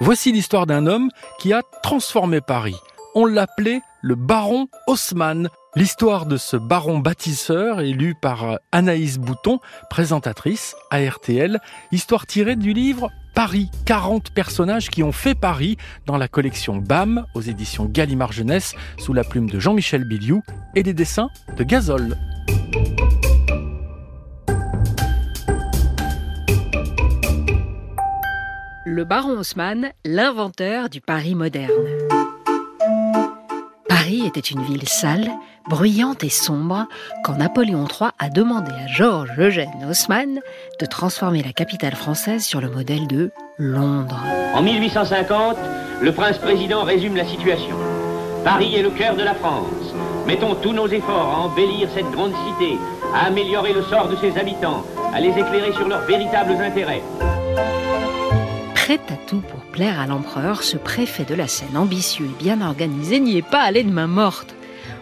Voici 0.00 0.30
l'histoire 0.30 0.66
d'un 0.66 0.86
homme 0.86 1.10
qui 1.40 1.52
a 1.52 1.62
transformé 1.82 2.40
Paris. 2.40 2.76
On 3.16 3.26
l'appelait 3.26 3.80
le 4.00 4.14
baron 4.14 4.68
Haussmann. 4.86 5.48
L'histoire 5.74 6.26
de 6.26 6.36
ce 6.36 6.56
baron 6.56 6.98
bâtisseur 6.98 7.80
lue 7.80 8.14
par 8.14 8.58
Anaïs 8.70 9.18
Bouton, 9.18 9.58
présentatrice 9.90 10.76
à 10.90 11.00
RTL, 11.00 11.58
histoire 11.90 12.26
tirée 12.26 12.56
du 12.56 12.72
livre 12.72 13.10
Paris, 13.34 13.70
40 13.86 14.32
personnages 14.32 14.88
qui 14.88 15.02
ont 15.02 15.12
fait 15.12 15.34
Paris 15.34 15.76
dans 16.06 16.16
la 16.16 16.28
collection 16.28 16.76
BAM 16.76 17.26
aux 17.34 17.42
éditions 17.42 17.84
Gallimard 17.84 18.32
Jeunesse 18.32 18.74
sous 18.98 19.12
la 19.12 19.24
plume 19.24 19.50
de 19.50 19.58
Jean-Michel 19.58 20.04
Biliou 20.04 20.42
et 20.76 20.82
les 20.84 20.94
dessins 20.94 21.28
de 21.56 21.64
Gazole. 21.64 22.16
Le 28.98 29.04
baron 29.04 29.38
Haussmann, 29.38 29.92
l'inventeur 30.04 30.88
du 30.88 31.00
Paris 31.00 31.36
moderne. 31.36 31.70
Paris 33.88 34.24
était 34.26 34.40
une 34.40 34.64
ville 34.64 34.88
sale, 34.88 35.30
bruyante 35.68 36.24
et 36.24 36.28
sombre 36.28 36.88
quand 37.22 37.36
Napoléon 37.36 37.84
III 37.84 38.10
a 38.18 38.28
demandé 38.28 38.72
à 38.72 38.88
Georges 38.88 39.30
Eugène 39.38 39.86
Haussmann 39.88 40.40
de 40.80 40.86
transformer 40.86 41.44
la 41.44 41.52
capitale 41.52 41.94
française 41.94 42.44
sur 42.44 42.60
le 42.60 42.70
modèle 42.70 43.06
de 43.06 43.30
Londres. 43.56 44.20
En 44.52 44.62
1850, 44.62 45.56
le 46.00 46.10
prince-président 46.10 46.82
résume 46.82 47.14
la 47.14 47.24
situation. 47.24 47.76
Paris 48.42 48.74
est 48.74 48.82
le 48.82 48.90
cœur 48.90 49.14
de 49.14 49.22
la 49.22 49.34
France. 49.34 49.94
Mettons 50.26 50.56
tous 50.56 50.72
nos 50.72 50.88
efforts 50.88 51.34
à 51.34 51.38
embellir 51.42 51.88
cette 51.94 52.10
grande 52.10 52.32
cité, 52.48 52.76
à 53.14 53.26
améliorer 53.26 53.74
le 53.74 53.82
sort 53.84 54.08
de 54.08 54.16
ses 54.16 54.36
habitants, 54.36 54.84
à 55.14 55.20
les 55.20 55.30
éclairer 55.30 55.72
sur 55.74 55.86
leurs 55.86 56.02
véritables 56.02 56.60
intérêts. 56.60 57.04
Prêt 58.88 59.00
à 59.10 59.16
tout 59.28 59.42
pour 59.42 59.60
plaire 59.60 60.00
à 60.00 60.06
l'empereur, 60.06 60.62
ce 60.62 60.78
préfet 60.78 61.24
de 61.24 61.34
la 61.34 61.46
Seine 61.46 61.76
ambitieux 61.76 62.24
et 62.24 62.42
bien 62.42 62.62
organisé 62.62 63.20
n'y 63.20 63.36
est 63.36 63.46
pas 63.46 63.60
allé 63.60 63.84
de 63.84 63.90
main 63.90 64.06
morte. 64.06 64.54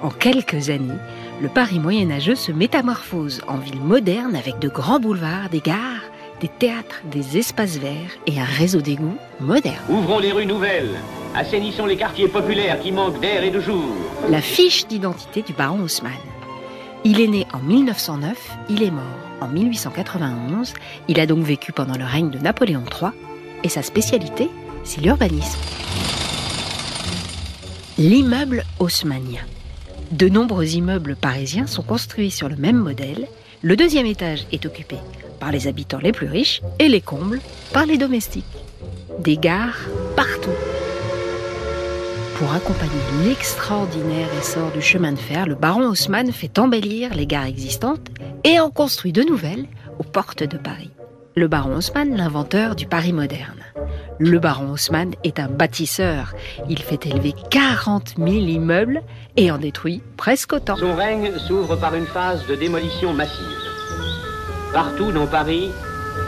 En 0.00 0.10
quelques 0.10 0.70
années, 0.70 1.00
le 1.40 1.48
Paris 1.48 1.80
moyenâgeux 1.80 2.36
se 2.36 2.52
métamorphose 2.52 3.42
en 3.48 3.56
ville 3.56 3.80
moderne 3.80 4.36
avec 4.36 4.60
de 4.60 4.68
grands 4.68 5.00
boulevards, 5.00 5.48
des 5.50 5.58
gares, 5.58 6.04
des 6.40 6.46
théâtres, 6.46 7.02
des 7.10 7.38
espaces 7.38 7.78
verts 7.78 8.12
et 8.28 8.38
un 8.38 8.44
réseau 8.44 8.80
d'égouts 8.80 9.18
moderne. 9.40 9.74
Ouvrons 9.88 10.20
les 10.20 10.30
rues 10.30 10.46
nouvelles, 10.46 10.90
assainissons 11.34 11.86
les 11.86 11.96
quartiers 11.96 12.28
populaires 12.28 12.78
qui 12.78 12.92
manquent 12.92 13.18
d'air 13.18 13.42
et 13.42 13.50
de 13.50 13.58
jour. 13.58 13.82
La 14.28 14.42
fiche 14.42 14.86
d'identité 14.86 15.42
du 15.42 15.54
baron 15.54 15.80
Haussmann. 15.82 16.12
Il 17.02 17.20
est 17.20 17.26
né 17.26 17.48
en 17.52 17.58
1909, 17.58 18.58
il 18.68 18.84
est 18.84 18.92
mort 18.92 19.02
en 19.40 19.48
1891, 19.48 20.72
il 21.08 21.18
a 21.18 21.26
donc 21.26 21.42
vécu 21.42 21.72
pendant 21.72 21.98
le 21.98 22.04
règne 22.04 22.30
de 22.30 22.38
Napoléon 22.38 22.84
III 22.84 23.10
et 23.64 23.68
sa 23.68 23.82
spécialité, 23.82 24.48
c'est 24.84 25.00
l'urbanisme. 25.00 25.58
L'immeuble 27.98 28.64
haussmannien. 28.78 29.42
De 30.10 30.28
nombreux 30.28 30.74
immeubles 30.74 31.16
parisiens 31.16 31.66
sont 31.66 31.82
construits 31.82 32.30
sur 32.30 32.48
le 32.48 32.56
même 32.56 32.76
modèle. 32.76 33.28
Le 33.62 33.76
deuxième 33.76 34.06
étage 34.06 34.46
est 34.52 34.66
occupé 34.66 34.96
par 35.40 35.52
les 35.52 35.66
habitants 35.66 36.00
les 36.02 36.12
plus 36.12 36.26
riches 36.26 36.62
et 36.78 36.88
les 36.88 37.00
combles 37.00 37.40
par 37.72 37.86
les 37.86 37.98
domestiques. 37.98 38.44
Des 39.18 39.36
gares 39.36 39.78
partout. 40.16 40.50
Pour 42.36 42.52
accompagner 42.52 42.90
l'extraordinaire 43.24 44.28
essor 44.40 44.70
du 44.72 44.82
chemin 44.82 45.12
de 45.12 45.18
fer, 45.18 45.46
le 45.46 45.54
baron 45.54 45.88
Haussmann 45.88 46.32
fait 46.32 46.58
embellir 46.58 47.14
les 47.14 47.26
gares 47.26 47.46
existantes 47.46 48.08
et 48.44 48.58
en 48.58 48.70
construit 48.70 49.12
de 49.12 49.22
nouvelles 49.22 49.66
aux 49.98 50.04
portes 50.04 50.42
de 50.42 50.58
Paris 50.58 50.90
le 51.34 51.48
baron 51.48 51.76
Haussmann, 51.76 52.14
l'inventeur 52.16 52.74
du 52.74 52.86
Paris 52.86 53.12
moderne. 53.12 53.60
Le 54.18 54.38
baron 54.38 54.72
Haussmann 54.72 55.14
est 55.24 55.40
un 55.40 55.48
bâtisseur. 55.48 56.34
Il 56.68 56.78
fait 56.78 57.06
élever 57.06 57.34
40 57.50 58.14
000 58.18 58.28
immeubles 58.28 59.02
et 59.36 59.50
en 59.50 59.58
détruit 59.58 60.02
presque 60.16 60.52
autant. 60.52 60.76
Son 60.76 60.94
règne 60.94 61.32
s'ouvre 61.38 61.76
par 61.76 61.94
une 61.94 62.06
phase 62.06 62.46
de 62.46 62.54
démolition 62.54 63.14
massive. 63.14 63.46
Partout 64.72 65.10
dans 65.10 65.26
Paris, 65.26 65.70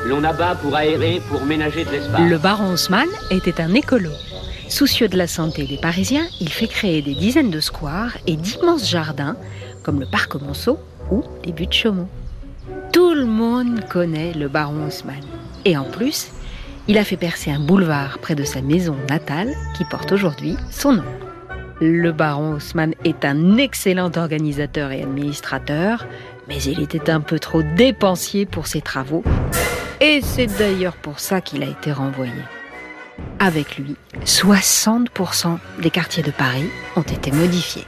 l'on 0.06 0.25
abat 0.25 0.55
pour 0.55 0.75
aérer, 0.75 1.21
pour 1.28 1.45
ménager 1.45 1.84
de 1.84 1.91
l'espace. 1.91 2.21
Le 2.21 2.39
baron 2.39 2.73
Haussmann 2.73 3.09
était 3.31 3.61
un 3.61 3.75
écolo. 3.75 4.11
Soucieux 4.69 5.09
de 5.09 5.19
la 5.19 5.27
santé 5.27 5.67
des 5.67 5.77
Parisiens, 5.77 6.27
il 6.41 6.49
fait 6.49 6.67
créer 6.67 7.03
des 7.03 7.15
dizaines 7.15 7.51
de 7.51 7.61
squares 7.61 8.17
et 8.27 8.37
d'immenses 8.37 8.89
jardins, 8.89 9.37
comme 9.83 10.01
le 10.01 10.07
parc 10.07 10.34
Monceau 10.37 10.78
ou 11.11 11.23
les 11.45 11.53
buttes 11.53 11.75
Chaumont. 11.75 12.09
Tout 12.94 13.12
le 13.12 13.27
monde 13.27 13.81
connaît 13.88 14.32
le 14.34 14.47
baron 14.47 14.87
Haussmann. 14.87 15.25
Et 15.65 15.77
en 15.77 15.82
plus, 15.82 16.28
il 16.87 16.97
a 16.97 17.03
fait 17.03 17.16
percer 17.16 17.50
un 17.50 17.59
boulevard 17.59 18.21
près 18.21 18.37
de 18.37 18.44
sa 18.44 18.62
maison 18.62 18.94
natale 19.10 19.53
qui 19.77 19.84
porte 19.84 20.12
aujourd'hui 20.12 20.56
son 20.71 20.93
nom. 20.93 21.04
Le 21.81 22.12
baron 22.12 22.54
Haussmann 22.54 22.94
est 23.03 23.25
un 23.25 23.56
excellent 23.56 24.12
organisateur 24.16 24.93
et 24.93 25.03
administrateur, 25.03 26.06
mais 26.47 26.62
il 26.62 26.81
était 26.83 27.10
un 27.10 27.21
peu 27.21 27.41
trop 27.41 27.65
dépensier 27.65 28.47
pour 28.47 28.69
ses 28.69 28.81
travaux. 28.81 29.25
Et 30.00 30.21
c'est 30.22 30.47
d'ailleurs 30.47 30.94
pour 30.94 31.19
ça 31.19 31.41
qu'il 31.41 31.65
a 31.65 31.66
été 31.66 31.91
renvoyé. 31.91 32.33
Avec 33.41 33.77
lui, 33.77 33.97
60% 34.25 35.59
des 35.83 35.91
quartiers 35.91 36.22
de 36.22 36.31
Paris 36.31 36.71
ont 36.94 37.03
été 37.03 37.33
modifiés. 37.33 37.87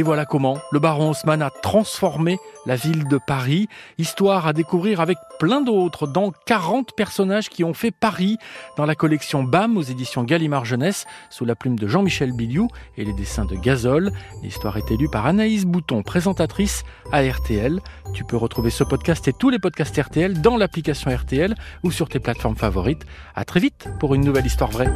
Et 0.00 0.02
voilà 0.02 0.24
comment 0.24 0.56
le 0.72 0.78
baron 0.78 1.10
Haussmann 1.10 1.42
a 1.42 1.50
transformé 1.50 2.38
la 2.64 2.74
ville 2.74 3.06
de 3.06 3.18
Paris. 3.18 3.68
Histoire 3.98 4.46
à 4.46 4.54
découvrir 4.54 4.98
avec 5.02 5.18
plein 5.38 5.60
d'autres 5.60 6.06
dans 6.06 6.32
40 6.46 6.96
personnages 6.96 7.50
qui 7.50 7.64
ont 7.64 7.74
fait 7.74 7.90
Paris 7.90 8.38
dans 8.78 8.86
la 8.86 8.94
collection 8.94 9.42
BAM 9.42 9.76
aux 9.76 9.82
éditions 9.82 10.24
Gallimard 10.24 10.64
Jeunesse 10.64 11.04
sous 11.28 11.44
la 11.44 11.54
plume 11.54 11.78
de 11.78 11.86
Jean-Michel 11.86 12.32
Biliou 12.32 12.68
et 12.96 13.04
les 13.04 13.12
dessins 13.12 13.44
de 13.44 13.56
Gazole. 13.56 14.10
L'histoire 14.42 14.78
est 14.78 14.90
élue 14.90 15.10
par 15.10 15.26
Anaïs 15.26 15.66
Bouton, 15.66 16.02
présentatrice 16.02 16.82
à 17.12 17.20
RTL. 17.20 17.78
Tu 18.14 18.24
peux 18.24 18.38
retrouver 18.38 18.70
ce 18.70 18.84
podcast 18.84 19.28
et 19.28 19.34
tous 19.34 19.50
les 19.50 19.58
podcasts 19.58 20.00
RTL 20.00 20.40
dans 20.40 20.56
l'application 20.56 21.14
RTL 21.14 21.54
ou 21.82 21.90
sur 21.90 22.08
tes 22.08 22.20
plateformes 22.20 22.56
favorites. 22.56 23.04
À 23.34 23.44
très 23.44 23.60
vite 23.60 23.86
pour 23.98 24.14
une 24.14 24.24
nouvelle 24.24 24.46
histoire 24.46 24.70
vraie. 24.70 24.90